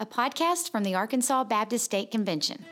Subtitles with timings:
[0.00, 2.64] a podcast from the Arkansas Baptist State Convention.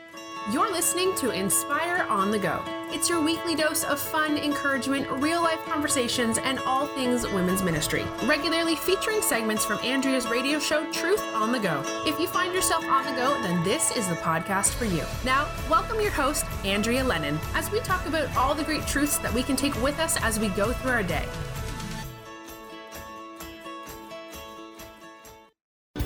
[0.51, 2.59] You're listening to Inspire on the Go.
[2.89, 8.03] It's your weekly dose of fun, encouragement, real life conversations, and all things women's ministry.
[8.25, 11.83] Regularly featuring segments from Andrea's radio show, Truth on the Go.
[12.07, 15.03] If you find yourself on the go, then this is the podcast for you.
[15.23, 19.31] Now, welcome your host, Andrea Lennon, as we talk about all the great truths that
[19.31, 21.27] we can take with us as we go through our day.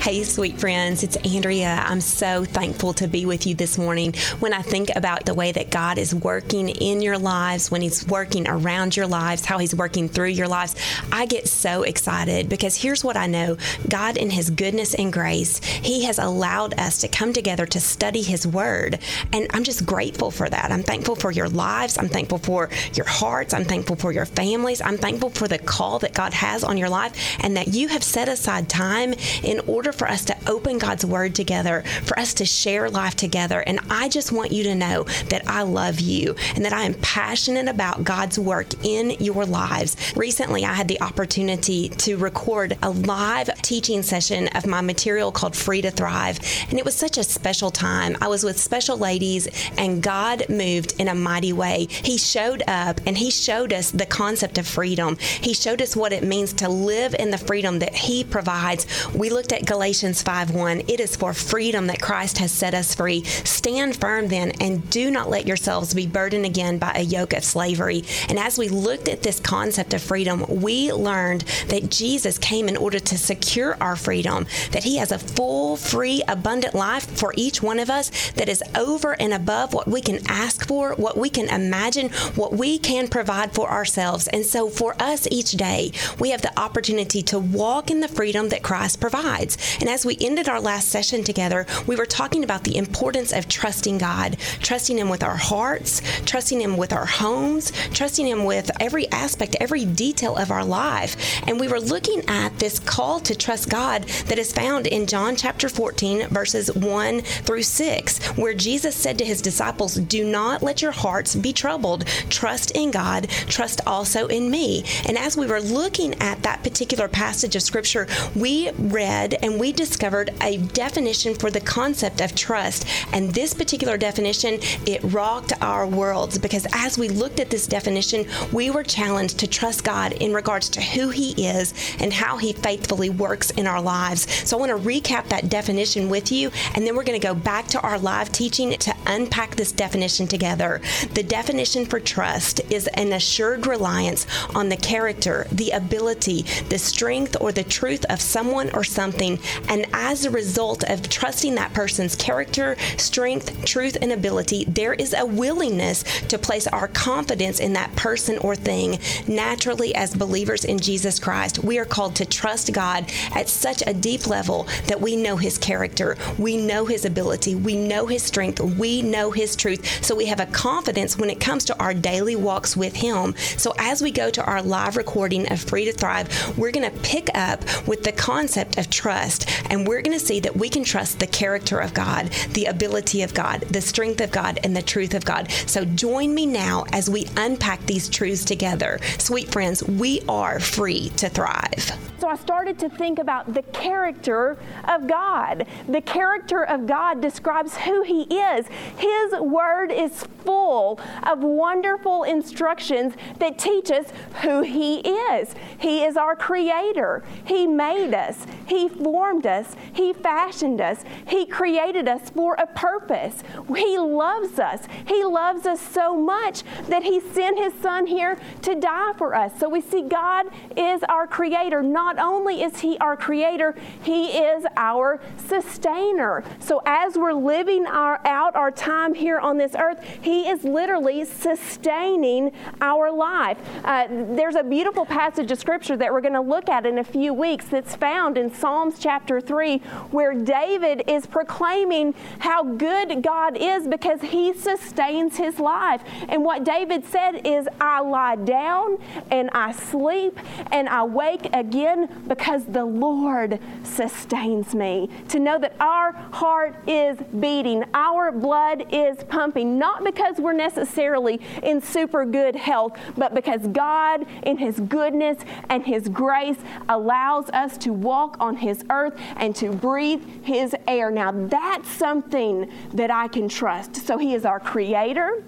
[0.04, 1.82] Hey, sweet friends, it's Andrea.
[1.88, 4.14] I'm so thankful to be with you this morning.
[4.42, 8.06] When I think about the way that God is working in your lives, when He's
[8.06, 10.76] working around your lives, how He's working through your lives,
[11.10, 13.56] I get so excited because here's what I know
[13.88, 18.24] God, in His goodness and grace, He has allowed us to come together to study
[18.24, 19.00] His Word.
[19.32, 20.70] And I'm just grateful for that.
[20.70, 21.98] I'm thankful for your lives.
[21.98, 23.54] I'm thankful for your hearts.
[23.54, 24.82] I'm thankful for your families.
[24.82, 28.04] I'm thankful for the call that God has on your life and that you have
[28.04, 29.14] set aside time
[29.44, 33.62] in order for us to open God's Word together, for us to share life together.
[33.62, 36.96] And I just want you to know that I love you and that I am
[36.96, 39.96] passionate about God's work in your lives.
[40.16, 45.56] Recently, I had the opportunity to record a live teaching session of my material called
[45.56, 46.40] Free to Thrive.
[46.70, 48.18] And it was such a special time.
[48.22, 49.48] I was with special ladies,
[49.78, 51.88] and God moved in a mighty way.
[51.90, 55.18] He showed up and He showed us the concept of freedom.
[55.18, 58.86] He showed us what it means to live in the freedom that He provides.
[59.14, 62.96] We looked at Galatians Galatians 5:1, it is for freedom that Christ has set us
[62.96, 63.26] free.
[63.44, 67.44] Stand firm then and do not let yourselves be burdened again by a yoke of
[67.44, 68.06] slavery.
[68.30, 72.78] And as we looked at this concept of freedom, we learned that Jesus came in
[72.78, 77.62] order to secure our freedom, that he has a full, free, abundant life for each
[77.62, 81.30] one of us that is over and above what we can ask for, what we
[81.30, 84.30] can imagine, what we can provide for ourselves.
[84.30, 88.48] And so for us each day, we have the opportunity to walk in the freedom
[88.48, 89.58] that Christ provides.
[89.80, 93.48] And as we ended our last session together, we were talking about the importance of
[93.48, 98.72] trusting God, trusting Him with our hearts, trusting Him with our homes, trusting Him with
[98.80, 101.16] every aspect, every detail of our life.
[101.48, 105.36] And we were looking at this call to trust God that is found in John
[105.36, 110.82] chapter 14, verses 1 through 6, where Jesus said to His disciples, Do not let
[110.82, 112.06] your hearts be troubled.
[112.30, 114.84] Trust in God, trust also in me.
[115.08, 119.63] And as we were looking at that particular passage of Scripture, we read and we
[119.72, 122.86] discovered a definition for the concept of trust.
[123.14, 128.26] And this particular definition, it rocked our worlds because as we looked at this definition,
[128.52, 132.54] we were challenged to trust God in regards to who He is and how He
[132.54, 134.30] faithfully works in our lives.
[134.48, 137.36] So I want to recap that definition with you, and then we're going to go
[137.36, 140.82] back to our live teaching to unpack this definition together.
[141.14, 144.26] The definition for trust is an assured reliance
[144.56, 149.86] on the character, the ability, the strength, or the truth of someone or something and
[149.94, 155.26] as a result of trusting that person's character, strength, truth, and ability, there is a
[155.26, 159.00] willingness to place our confidence in that person or thing.
[159.28, 163.94] Naturally, as believers in Jesus Christ, we are called to trust God at such a
[163.94, 168.60] deep level that we know His character, we know His ability, we know His strength,
[168.60, 170.04] we know His truth.
[170.04, 173.36] So we have a confidence when it comes to our daily walks with Him.
[173.58, 177.00] So as we go to our live recording of Free to Thrive, we're going to
[177.00, 179.33] pick up with the concept of trust
[179.70, 183.22] and we're going to see that we can trust the character of God, the ability
[183.22, 185.52] of God, the strength of God, and the truth of God.
[185.68, 189.00] So join me now as we unpack these truths together.
[189.18, 191.92] Sweet friends, we are free to thrive.
[192.20, 195.68] So I started to think about the character of God.
[195.90, 198.66] The character of God describes who He is.
[198.98, 204.08] His word is full of wonderful instructions that teach us
[204.42, 205.56] who He is.
[205.80, 207.24] He is our creator.
[207.46, 213.44] He made us, He formed us, He fashioned us, He created us for a purpose.
[213.76, 214.82] He loves us.
[215.08, 219.60] He loves us so much that He sent His Son here to die for us.
[219.60, 224.66] So we see God is our creator, not only is He our creator, He is
[224.78, 226.44] our sustainer.
[226.60, 231.26] So as we're living our, out our time here on this earth, He is literally
[231.26, 232.52] sustaining
[232.82, 233.58] our life.
[233.84, 237.04] Uh, there's a beautiful passage of Scripture that we're going to look at in a
[237.04, 239.78] few weeks that's found in Psalms chapter 3,
[240.12, 246.02] where David is proclaiming how good God is because He sustains his life.
[246.30, 248.98] And what David said is, I lie down
[249.30, 250.40] and I sleep
[250.72, 255.10] and I wake again because the Lord sustains me.
[255.30, 261.40] To know that our heart is beating, our blood is pumping, not because we're necessarily
[261.62, 265.38] in super good health, but because God, in His goodness
[265.70, 266.58] and His grace,
[266.90, 271.12] allows us to walk on His earth earth and to breathe his air.
[271.12, 273.96] Now, that's something that I can trust.
[273.96, 275.44] So, he is our creator.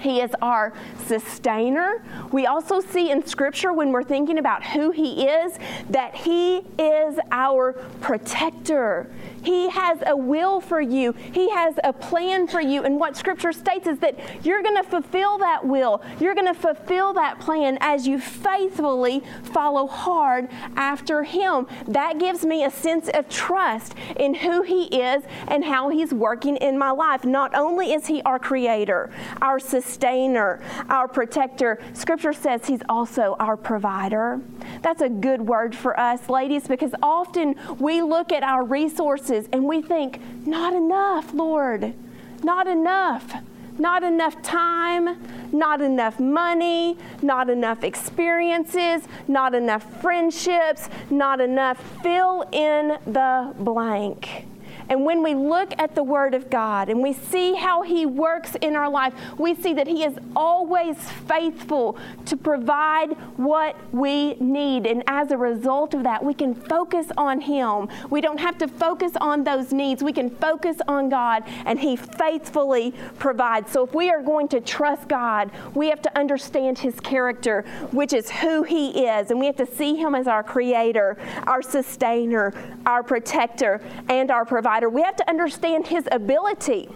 [0.00, 0.72] He is our
[1.06, 2.02] sustainer.
[2.32, 5.58] We also see in Scripture when we're thinking about who He is
[5.90, 9.10] that He is our protector.
[9.42, 12.84] He has a will for you, He has a plan for you.
[12.84, 16.54] And what Scripture states is that you're going to fulfill that will, you're going to
[16.54, 21.66] fulfill that plan as you faithfully follow hard after Him.
[21.86, 26.56] That gives me a sense of trust in who He is and how He's working
[26.56, 27.24] in my life.
[27.24, 29.10] Not only is He our Creator,
[29.42, 34.40] our sustainer, our protector, Scripture says He's also our provider.
[34.82, 39.64] That's a good word for us, ladies, because often we look at our resources and
[39.64, 41.94] we think, not enough, Lord,
[42.42, 43.32] not enough.
[43.80, 45.22] Not enough time,
[45.52, 54.47] not enough money, not enough experiences, not enough friendships, not enough fill in the blank.
[54.88, 58.54] And when we look at the Word of God and we see how He works
[58.60, 60.96] in our life, we see that He is always
[61.26, 64.86] faithful to provide what we need.
[64.86, 67.88] And as a result of that, we can focus on Him.
[68.08, 70.02] We don't have to focus on those needs.
[70.02, 73.70] We can focus on God, and He faithfully provides.
[73.70, 78.12] So if we are going to trust God, we have to understand His character, which
[78.12, 79.30] is who He is.
[79.30, 82.54] And we have to see Him as our Creator, our Sustainer,
[82.86, 86.88] our Protector, and our Provider provider, we have to understand his ability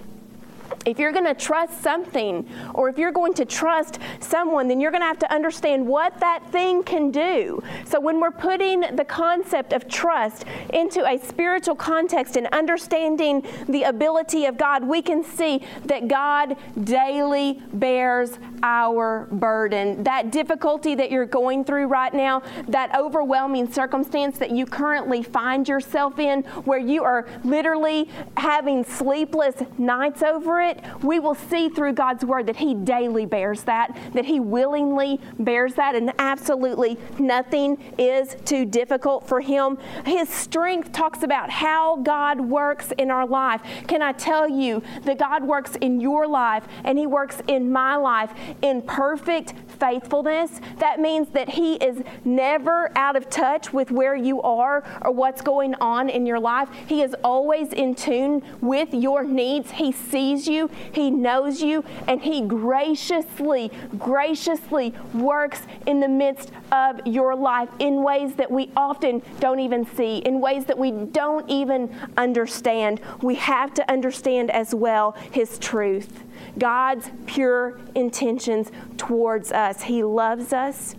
[0.85, 4.91] if you're going to trust something or if you're going to trust someone, then you're
[4.91, 7.63] going to have to understand what that thing can do.
[7.87, 13.85] So, when we're putting the concept of trust into a spiritual context and understanding the
[13.85, 20.03] ability of God, we can see that God daily bears our burden.
[20.05, 25.69] That difficulty that you're going through right now, that overwhelming circumstance that you currently find
[25.69, 30.72] yourself in, where you are literally having sleepless nights over it,
[31.03, 35.75] we will see through God's word that He daily bears that, that He willingly bears
[35.75, 39.79] that, and absolutely nothing is too difficult for Him.
[40.05, 43.63] His strength talks about how God works in our life.
[43.87, 47.97] Can I tell you that God works in your life and He works in my
[47.97, 48.33] life
[48.63, 50.61] in perfect faithfulness?
[50.79, 55.43] That means that He is never out of touch with where you are or what's
[55.43, 56.69] going on in your life.
[56.87, 59.73] He is always in tune with your needs.
[59.73, 66.53] He sees you you, He knows you, and He graciously, graciously works in the midst
[66.71, 70.91] of your life in ways that we often don't even see, in ways that we
[70.91, 73.01] don't even understand.
[73.21, 76.25] We have to understand as well His truth.
[76.59, 79.83] God's pure intentions towards us.
[79.83, 80.95] He loves us.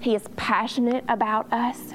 [0.00, 1.94] He is passionate about us.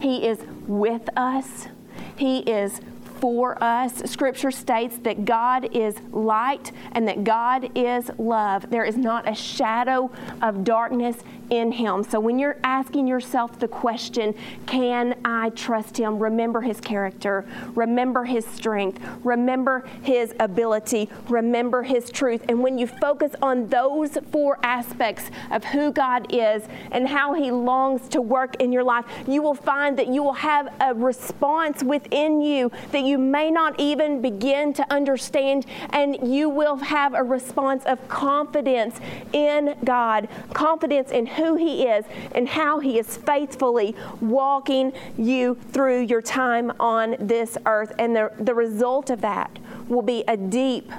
[0.00, 1.68] He is with us.
[2.16, 2.80] He is
[3.20, 4.02] for us.
[4.10, 8.70] Scripture states that God is light and that God is love.
[8.70, 10.10] There is not a shadow
[10.42, 11.16] of darkness
[11.50, 12.02] in Him.
[12.02, 14.34] So when you're asking yourself the question,
[14.66, 16.18] can I trust Him?
[16.18, 22.44] Remember His character, remember His strength, remember His ability, remember His truth.
[22.48, 27.50] And when you focus on those four aspects of who God is and how He
[27.50, 31.82] longs to work in your life, you will find that you will have a response
[31.82, 37.22] within you that you may not even begin to understand, and you will have a
[37.22, 38.98] response of confidence
[39.32, 42.04] in God, confidence in who He is
[42.34, 47.92] and how He is faithfully walking you through your time on this earth.
[47.98, 50.92] And the, the result of that will be a deep,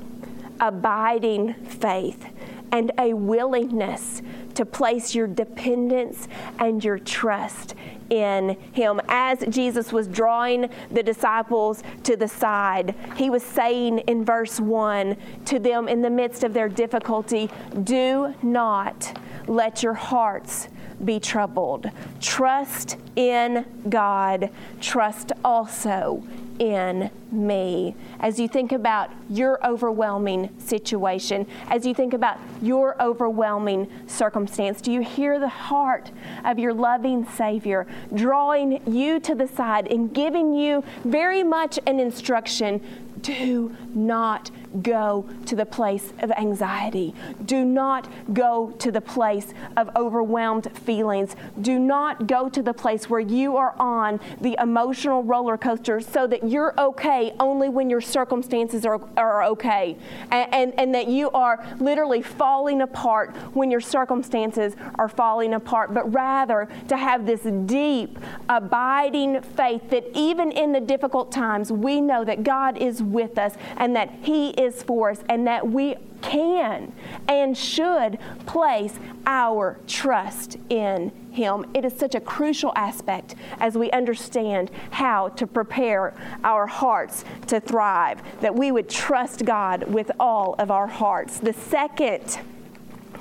[0.60, 2.26] abiding faith
[2.72, 4.22] and a willingness
[4.56, 6.28] to place your dependence
[6.60, 7.76] and your trust
[8.10, 9.00] in him.
[9.08, 15.16] As Jesus was drawing the disciples to the side, he was saying in verse 1
[15.46, 17.50] to them in the midst of their difficulty,
[17.84, 19.18] Do not
[19.50, 20.70] let your hearts
[21.04, 21.90] be troubled.
[22.22, 24.50] Trust in God.
[24.80, 26.24] Trust also
[26.60, 27.96] in me.
[28.20, 34.92] As you think about your overwhelming situation, as you think about your overwhelming circumstance, do
[34.92, 36.12] you hear the heart
[36.44, 42.00] of your loving Savior drawing you to the side and giving you very much an
[42.00, 42.82] instruction
[43.22, 44.50] do not
[44.82, 47.14] go to the place of anxiety.
[47.46, 51.36] Do not go to the place of overwhelmed feelings.
[51.62, 56.28] Do not go to the place where you are on the emotional roller coaster so
[56.28, 59.98] that you're okay only when your circumstances are, are okay.
[60.32, 65.94] And, and, and that you are literally falling apart when your circumstances are falling apart,
[65.94, 72.02] but rather to have this deep, abiding faith that even in the difficult times, we
[72.02, 75.96] know that God is with us and that He is for us and that we
[76.22, 76.92] can
[77.28, 81.66] and should place our trust in Him.
[81.74, 86.14] It is such a crucial aspect as we understand how to prepare
[86.44, 91.40] our hearts to thrive, that we would trust God with all of our hearts.
[91.40, 92.40] The second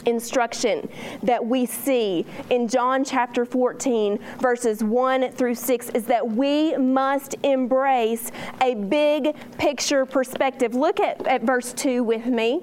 [0.07, 0.89] instruction
[1.23, 7.35] that we see in John chapter 14, verses 1 through 6, is that we must
[7.43, 10.75] embrace a big picture perspective.
[10.75, 12.63] Look at, at verse 2 with me.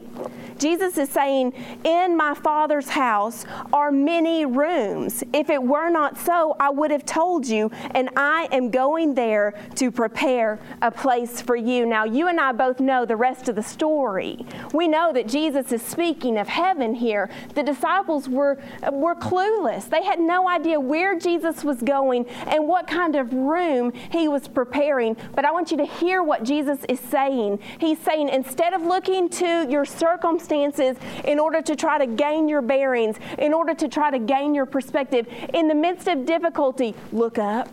[0.58, 5.24] Jesus is saying, In my Father's house are many rooms.
[5.34, 9.54] If it were not so, I would have told you, and I am going there
[9.76, 11.86] to prepare a place for you.
[11.86, 14.46] Now, you and I both know the rest of the story.
[14.74, 17.30] We know that Jesus is speaking of heaven here.
[17.54, 18.58] The disciples were,
[18.92, 23.92] were clueless, they had no idea where Jesus was going and what kind of room
[24.12, 25.18] he was preparing.
[25.36, 27.60] But I want you to hear what Jesus is saying.
[27.80, 32.48] He's saying, instead of looking to your circumstances, circumstances in order to try to gain
[32.48, 35.28] your bearings, in order to try to gain your perspective.
[35.54, 37.70] In the midst of difficulty, look up.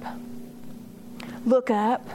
[1.44, 2.08] Look up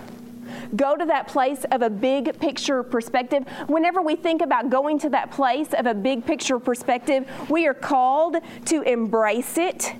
[0.75, 3.45] go to that place of a big picture perspective.
[3.67, 7.73] Whenever we think about going to that place of a big picture perspective, we are
[7.73, 9.93] called to embrace it.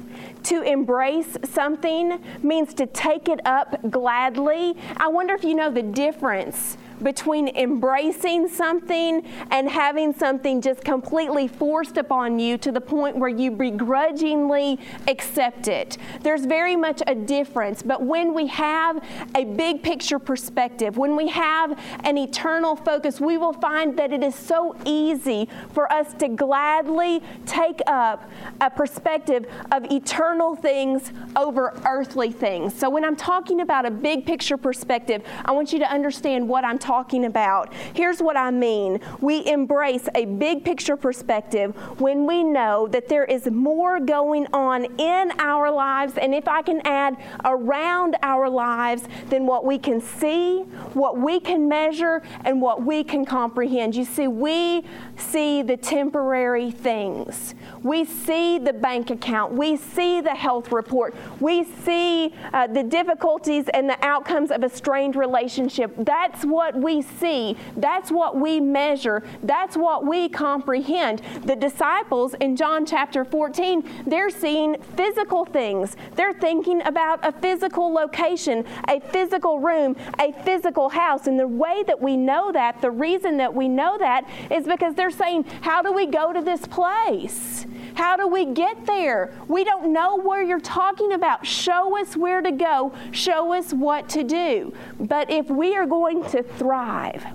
[0.44, 4.76] To embrace something means to take it up gladly.
[4.96, 11.48] I wonder if you know the difference between embracing something and having something just completely
[11.48, 15.98] forced upon you to the point where you begrudgingly accept it.
[16.22, 19.04] There's very much a difference, but when we have
[19.36, 24.24] a big picture perspective, when we have an eternal focus, we will find that it
[24.24, 28.30] is so easy for us to gladly take up
[28.62, 32.74] a perspective of eternal things over earthly things.
[32.74, 36.64] So when I'm talking about a big picture perspective, I want you to understand what
[36.64, 37.74] I'm talking about.
[37.94, 43.26] Here's what I mean we embrace a big picture perspective when we know that there
[43.26, 49.04] is more going on in our lives, and if I can add around our lives,
[49.30, 50.60] than what we can see,
[50.94, 53.96] what we can measure, and what we can comprehend.
[53.96, 54.86] You see, we
[55.18, 57.56] see the temporary things.
[57.88, 59.54] We see the bank account.
[59.54, 61.16] We see the health report.
[61.40, 65.94] We see uh, the difficulties and the outcomes of a strained relationship.
[65.98, 67.56] That's what we see.
[67.78, 69.24] That's what we measure.
[69.42, 71.22] That's what we comprehend.
[71.46, 75.96] The disciples in John chapter 14, they're seeing physical things.
[76.16, 81.28] They're thinking about a physical location, a physical room, a physical house.
[81.28, 84.94] And the way that we know that, the reason that we know that is because
[84.96, 87.66] they're saying, How do we go to this place?
[87.98, 89.34] How do we get there?
[89.48, 91.48] We don't know where you're talking about.
[91.48, 94.72] Show us where to go, show us what to do.
[95.00, 97.26] But if we are going to thrive,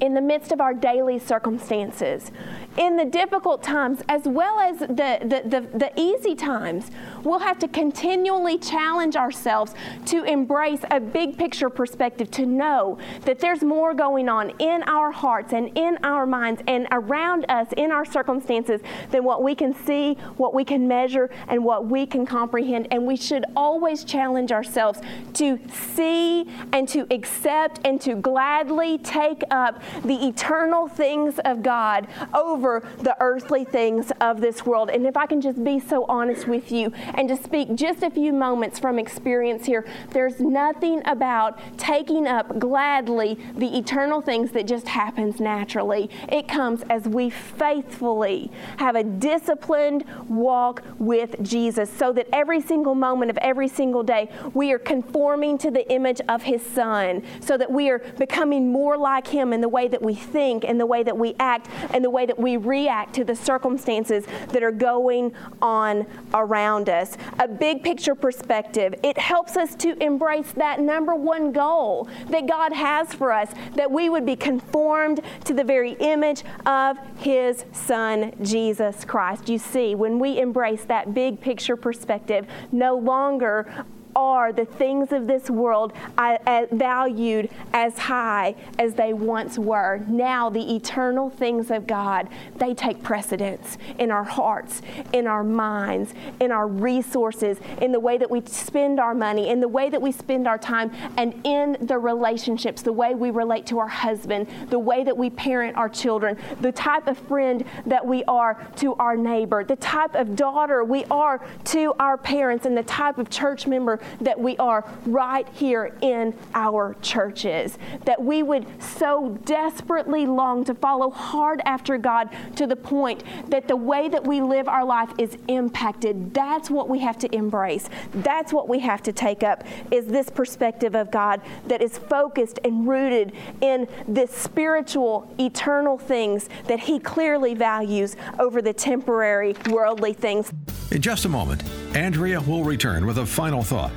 [0.00, 2.30] in the midst of our daily circumstances,
[2.78, 6.92] in the difficult times as well as the, the, the, the, easy times,
[7.24, 9.74] we'll have to continually challenge ourselves
[10.06, 15.10] to embrace a big picture perspective, to know that there's more going on in our
[15.10, 18.80] hearts and in our minds and around us in our circumstances
[19.10, 22.86] than what we can see, what we can measure, and what we can comprehend.
[22.92, 25.00] And we should always challenge ourselves
[25.34, 32.06] to see and to accept and to gladly take up the eternal things of God
[32.32, 34.90] over over the earthly things of this world.
[34.90, 38.10] And if I can just be so honest with you and just speak just a
[38.10, 44.66] few moments from experience here, there's nothing about taking up gladly the eternal things that
[44.66, 46.10] just happens naturally.
[46.30, 52.94] It comes as we faithfully have a disciplined walk with Jesus so that every single
[52.94, 57.56] moment of every single day we are conforming to the image of His Son, so
[57.56, 60.86] that we are becoming more like Him in the way that we think, in the
[60.86, 64.72] way that we act, and the way that we react to the circumstances that are
[64.72, 67.16] going on around us.
[67.38, 72.72] A big picture perspective, it helps us to embrace that number one goal that God
[72.72, 78.32] has for us, that we would be conformed to the very image of His Son,
[78.42, 79.48] Jesus Christ.
[79.48, 83.84] You see, when we embrace that big picture perspective, no longer
[84.18, 89.98] are the things of this world uh, valued as high as they once were.
[90.08, 94.82] Now, the eternal things of God, they take precedence in our hearts,
[95.12, 99.60] in our minds, in our resources, in the way that we spend our money, in
[99.60, 103.66] the way that we spend our time, and in the relationships, the way we relate
[103.66, 108.04] to our husband, the way that we parent our children, the type of friend that
[108.04, 112.76] we are to our neighbor, the type of daughter we are to our parents, and
[112.76, 117.78] the type of church member that we are right here in our churches.
[118.04, 123.68] That we would so desperately long to follow hard after God to the point that
[123.68, 126.34] the way that we live our life is impacted.
[126.34, 127.88] That's what we have to embrace.
[128.12, 132.58] That's what we have to take up is this perspective of God that is focused
[132.64, 140.12] and rooted in this spiritual, eternal things that He clearly values over the temporary, worldly
[140.12, 140.52] things.
[140.90, 141.62] In just a moment,
[141.94, 143.92] Andrea will return with a final thought.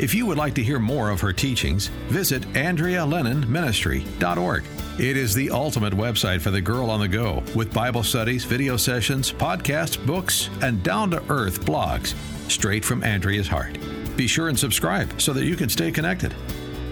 [0.00, 4.64] If you would like to hear more of her teachings, visit AndreaLennonMinistry.org.
[4.98, 8.78] It is the ultimate website for the girl on the go, with Bible studies, video
[8.78, 12.14] sessions, podcasts, books, and down to earth blogs
[12.50, 13.76] straight from Andrea's heart.
[14.16, 16.34] Be sure and subscribe so that you can stay connected.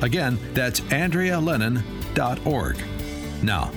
[0.02, 2.76] Again, that's AndreaLennon.org.
[3.42, 3.72] Now,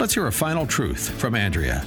[0.00, 1.86] let's hear a final truth from Andrea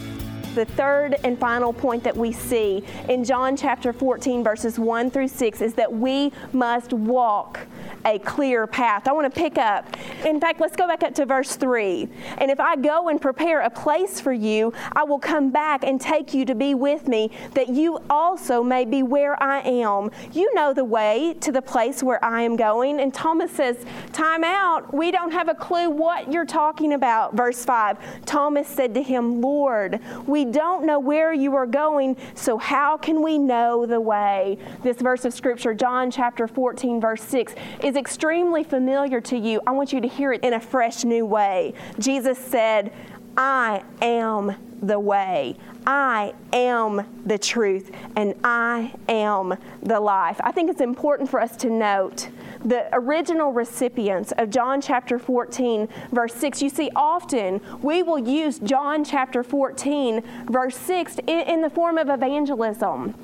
[0.57, 5.27] the third and final point that we see in John chapter 14, verses 1 through
[5.27, 7.59] 6, is that we must walk
[8.05, 9.07] a clear path.
[9.07, 9.95] I want to pick up.
[10.25, 12.07] In fact, let's go back up to verse 3.
[12.37, 15.99] And if I go and prepare a place for you, I will come back and
[15.99, 20.11] take you to be with me, that you also may be where I am.
[20.31, 22.99] You know the way to the place where I am going.
[22.99, 23.77] And Thomas says,
[24.13, 24.93] Time out.
[24.93, 27.35] We don't have a clue what you're talking about.
[27.35, 32.57] Verse 5 Thomas said to him, Lord, we don't know where you are going, so
[32.57, 34.57] how can we know the way?
[34.83, 37.53] This verse of Scripture, John chapter 14, verse 6,
[37.87, 39.61] is extremely familiar to you.
[39.65, 41.73] I want you to hear it in a fresh new way.
[41.99, 42.91] Jesus said,
[43.37, 45.55] I am the way.
[45.85, 50.37] I am the truth and I am the life.
[50.43, 52.27] I think it's important for us to note
[52.65, 56.61] the original recipients of John chapter 14, verse 6.
[56.61, 61.97] You see, often we will use John chapter 14, verse 6 in, in the form
[61.97, 63.15] of evangelism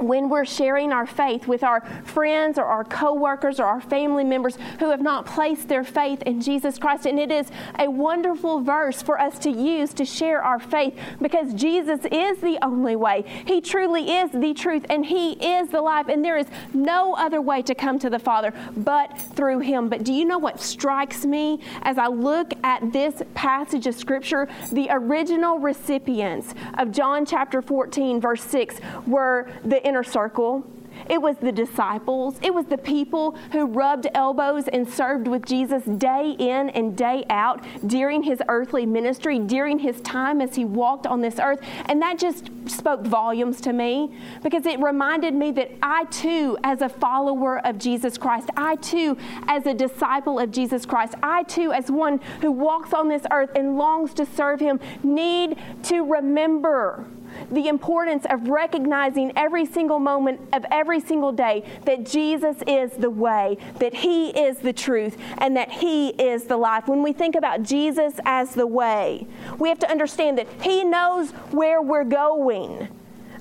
[0.00, 4.56] when we're sharing our faith with our friends or our coworkers or our family members
[4.78, 7.06] who have not placed their faith in Jesus Christ.
[7.06, 11.54] And it is a wonderful verse for us to use to share our faith because
[11.54, 13.24] Jesus is the only way.
[13.46, 16.08] He truly is the truth and He is the life.
[16.08, 19.88] And there is no other way to come to the Father but through Him.
[19.88, 24.48] But do you know what strikes me as I look at this passage of Scripture?
[24.72, 30.64] The original recipients of John chapter 14, verse 6 were the inner circle.
[31.08, 32.38] It was the disciples.
[32.42, 37.24] It was the people who rubbed elbows and served with Jesus day in and day
[37.30, 41.60] out during his earthly ministry, during his time as he walked on this earth.
[41.86, 46.80] And that just spoke volumes to me because it reminded me that I too, as
[46.80, 49.16] a follower of Jesus Christ, I too,
[49.48, 53.50] as a disciple of Jesus Christ, I too, as one who walks on this earth
[53.54, 57.06] and longs to serve him, need to remember
[57.50, 63.10] the importance of recognizing every single moment of every single day that Jesus is the
[63.10, 66.88] way, that He is the truth, and that He is the life.
[66.88, 69.26] When we think about Jesus as the way,
[69.58, 72.88] we have to understand that He knows where we're going.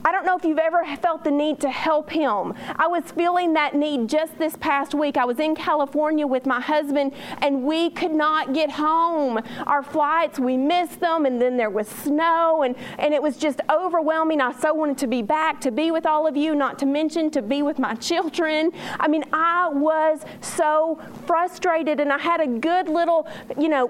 [0.05, 2.53] I don't know if you've ever felt the need to help him.
[2.75, 5.15] I was feeling that need just this past week.
[5.15, 9.39] I was in California with my husband and we could not get home.
[9.65, 13.61] Our flights, we missed them and then there was snow and, and it was just
[13.69, 14.41] overwhelming.
[14.41, 17.31] I so wanted to be back, to be with all of you, not to mention
[17.31, 18.71] to be with my children.
[18.99, 23.25] I mean, I was so frustrated and I had a good little,
[23.57, 23.89] you know,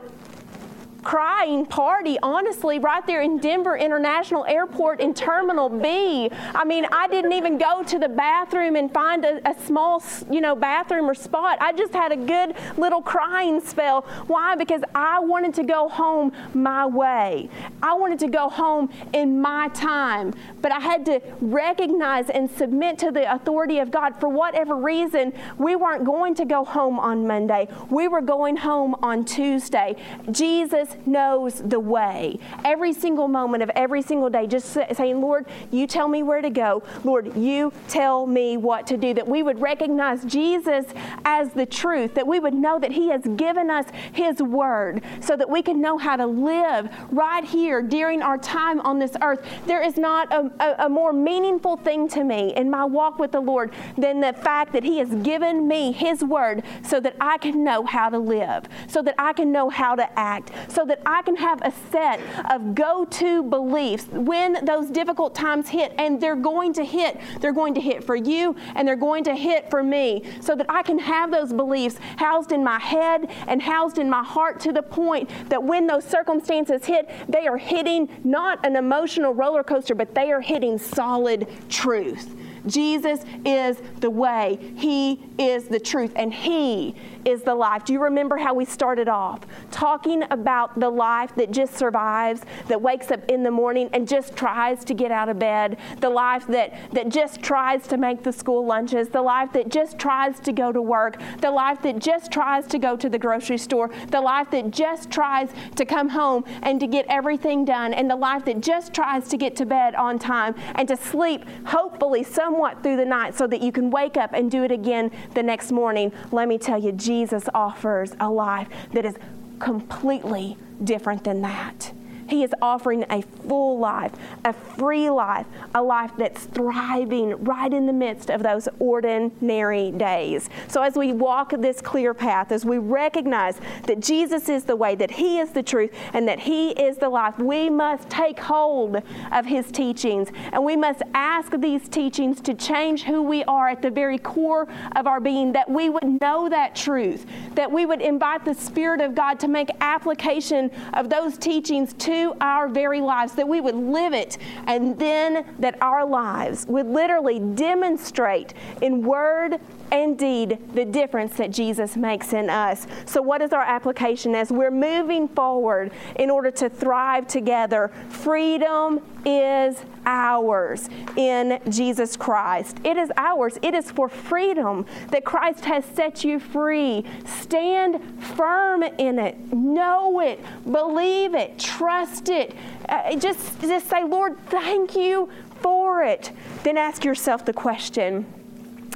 [1.03, 6.29] crying party, honestly, right there in Denver International Airport in Terminal B.
[6.55, 10.41] I mean, I didn't even go to the bathroom and find a, a, small, you
[10.41, 11.57] know, bathroom or spot.
[11.61, 14.01] I just had a good little crying spell.
[14.27, 14.55] Why?
[14.55, 17.49] Because I wanted to go home my way.
[17.81, 20.33] I wanted to go home in my time.
[20.61, 24.19] But I had to recognize and submit to the authority of God.
[24.19, 27.67] For whatever reason, we weren't going to go home on Monday.
[27.89, 29.95] We were going home on Tuesday.
[30.31, 32.39] Jesus knows the way.
[32.63, 36.49] Every single moment of every single day, just saying, Lord, you tell me where to
[36.49, 36.83] go.
[37.03, 39.13] Lord, you tell me what to do.
[39.13, 40.85] That we would recognize Jesus
[41.25, 45.35] as the truth, that we would know that He has given us His word so
[45.35, 49.45] that we can know how to live right here during our time on this earth.
[49.65, 53.31] There is not a, a, a more meaningful thing to me in my walk with
[53.31, 57.37] the Lord than the fact that He has given me His word so that I
[57.37, 61.01] can know how to live, so that I can know how to act, so that
[61.05, 62.19] I can have a set
[62.51, 67.19] of go to beliefs when those difficult times hit, and they're going to hit.
[67.39, 70.65] They're going to hit for you and they're going to hit for me, so that
[70.69, 74.71] I can have those beliefs housed in my head and housed in my heart to
[74.71, 79.95] the point that when those circumstances hit, they are hitting not an emotional roller coaster,
[79.95, 82.35] but they are hitting solid truth.
[82.65, 87.85] Jesus is the way, He is the truth, and He is the life.
[87.85, 89.41] Do you remember how we started off?
[89.71, 94.35] Talking about the life that just survives, that wakes up in the morning and just
[94.35, 98.31] tries to get out of bed, the life that, that just tries to make the
[98.31, 102.31] school lunches, the life that just tries to go to work, the life that just
[102.31, 106.43] tries to go to the grocery store, the life that just tries to come home
[106.61, 109.95] and to get everything done, and the life that just tries to get to bed
[109.95, 114.17] on time and to sleep, hopefully, somewhat through the night so that you can wake
[114.17, 116.11] up and do it again the next morning.
[116.31, 119.13] Let me tell you, Jesus Jesus offers a life that is
[119.59, 121.93] completely different than that.
[122.29, 124.11] He is offering a full life,
[124.45, 130.49] a free life, a life that's thriving right in the midst of those ordinary days.
[130.67, 134.95] So, as we walk this clear path, as we recognize that Jesus is the way,
[134.95, 139.01] that He is the truth, and that He is the life, we must take hold
[139.31, 143.81] of His teachings and we must ask these teachings to change who we are at
[143.81, 148.01] the very core of our being, that we would know that truth, that we would
[148.01, 153.01] invite the Spirit of God to make application of those teachings to to our very
[153.01, 159.03] lives, that we would live it, and then that our lives would literally demonstrate in
[159.03, 159.59] word
[159.91, 162.87] and deed the difference that Jesus makes in us.
[163.05, 167.91] So, what is our application as we're moving forward in order to thrive together?
[168.09, 172.77] Freedom is ours in Jesus Christ.
[172.83, 173.57] It is ours.
[173.61, 177.05] It is for freedom that Christ has set you free.
[177.25, 178.01] Stand
[178.35, 179.53] firm in it.
[179.53, 180.39] Know it.
[180.69, 181.57] Believe it.
[181.59, 182.55] Trust it.
[182.89, 185.29] Uh, just, just say, Lord, thank you
[185.61, 186.31] for it.
[186.63, 188.25] Then ask yourself the question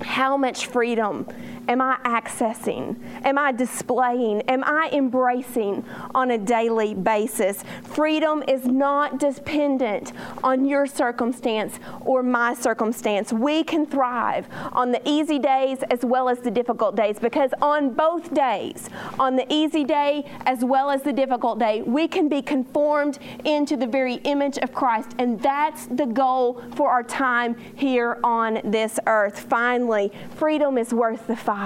[0.02, 1.26] how much freedom
[1.68, 2.96] am I accessing?
[3.26, 4.42] Am I displaying?
[4.44, 5.84] Am I embracing
[6.16, 7.64] on a daily basis?
[7.84, 13.34] Freedom is not dependent on your circumstance or my circumstance.
[13.34, 17.94] We can thrive on the easy days as well as the difficult days because on
[17.94, 22.42] both days, on the easy day as well as the difficult day, we can be
[22.42, 25.12] conformed into the very image of Christ.
[25.20, 29.40] And that's the goal for our time here on this earth.
[29.40, 31.57] Finally, freedom is worth the fight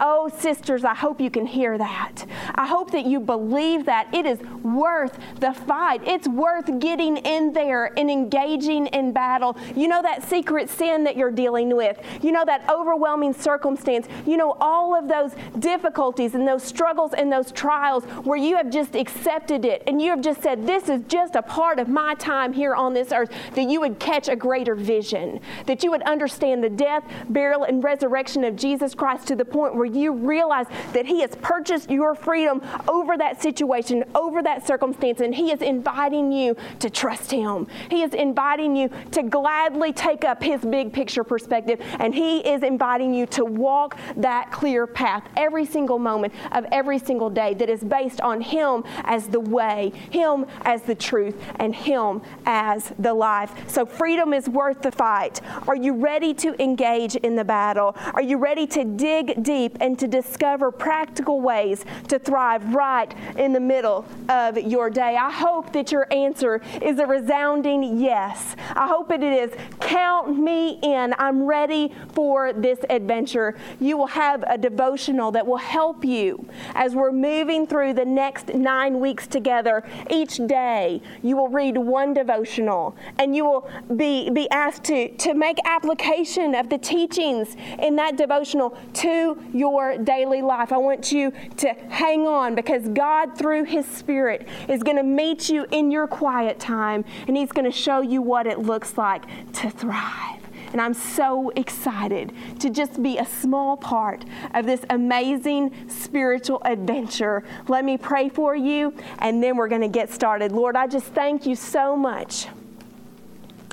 [0.00, 2.24] Oh, sisters, I hope you can hear that.
[2.54, 6.00] I hope that you believe that it is worth the fight.
[6.06, 9.56] It's worth getting in there and engaging in battle.
[9.74, 11.98] You know that secret sin that you're dealing with.
[12.22, 14.06] You know that overwhelming circumstance.
[14.26, 18.70] You know all of those difficulties and those struggles and those trials where you have
[18.70, 22.14] just accepted it and you have just said, This is just a part of my
[22.14, 23.32] time here on this earth.
[23.54, 27.82] That you would catch a greater vision, that you would understand the death, burial, and
[27.82, 32.14] resurrection of Jesus Christ To the point where you realize that He has purchased your
[32.14, 37.66] freedom over that situation, over that circumstance, and He is inviting you to trust Him.
[37.90, 42.62] He is inviting you to gladly take up His big picture perspective, and He is
[42.62, 47.68] inviting you to walk that clear path every single moment of every single day that
[47.68, 53.14] is based on Him as the way, Him as the truth, and Him as the
[53.14, 53.68] life.
[53.68, 55.40] So freedom is worth the fight.
[55.66, 57.96] Are you ready to engage in the battle?
[58.14, 63.52] Are you ready to dig deep and to discover practical ways to thrive right in
[63.52, 65.16] the middle of your day.
[65.16, 68.56] I hope that your answer is a resounding yes.
[68.74, 71.14] I hope it is count me in.
[71.18, 73.56] I'm ready for this adventure.
[73.78, 78.54] You will have a devotional that will help you as we're moving through the next
[78.54, 79.84] nine weeks together.
[80.10, 85.34] Each day, you will read one devotional and you will be, be asked to, to
[85.34, 90.72] make application of the teachings in that devotional to your daily life.
[90.72, 95.48] I want you to hang on because God, through His Spirit, is going to meet
[95.48, 99.24] you in your quiet time and He's going to show you what it looks like
[99.54, 100.40] to thrive
[100.72, 107.44] And I'm so excited to just be a small part of this amazing spiritual adventure.
[107.68, 110.52] Let me pray for you, and then we're going to get started.
[110.52, 112.46] Lord, I just thank you so much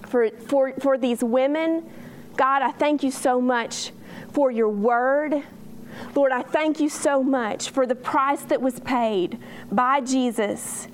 [0.07, 1.89] for, for, for these women.
[2.35, 3.91] God, I thank you so much
[4.33, 5.43] for your word.
[6.15, 9.39] Lord, I thank you so much for the price that was paid
[9.71, 10.87] by Jesus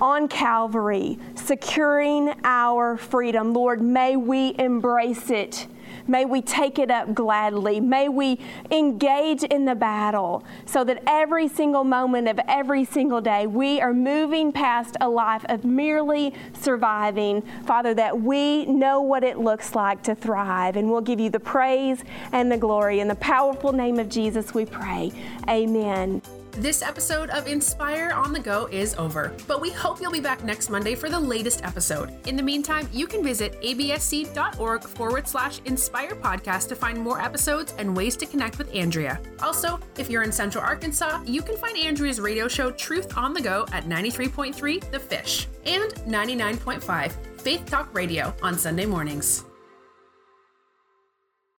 [0.00, 3.52] on Calvary, securing our freedom.
[3.52, 5.66] Lord, may we embrace it
[6.06, 7.80] May we take it up gladly.
[7.80, 8.38] May we
[8.70, 13.94] engage in the battle so that every single moment of every single day we are
[13.94, 17.42] moving past a life of merely surviving.
[17.66, 20.76] Father, that we know what it looks like to thrive.
[20.76, 23.00] And we'll give you the praise and the glory.
[23.00, 25.12] In the powerful name of Jesus, we pray.
[25.48, 26.22] Amen.
[26.60, 30.44] This episode of Inspire on the Go is over, but we hope you'll be back
[30.44, 32.14] next Monday for the latest episode.
[32.28, 37.72] In the meantime, you can visit absc.org forward slash inspire podcast to find more episodes
[37.78, 39.18] and ways to connect with Andrea.
[39.42, 43.40] Also, if you're in Central Arkansas, you can find Andrea's radio show Truth on the
[43.40, 49.46] Go at 93.3 The Fish and 99.5 Faith Talk Radio on Sunday mornings.